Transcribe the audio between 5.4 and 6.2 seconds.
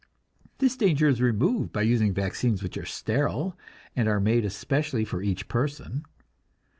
person.